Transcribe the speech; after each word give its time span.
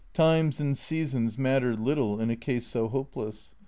Times 0.15 0.59
and 0.59 0.75
seasons 0.75 1.37
mattered 1.37 1.79
little 1.79 2.19
in 2.19 2.31
a 2.31 2.35
case 2.35 2.65
so 2.65 2.87
hopeless. 2.87 3.53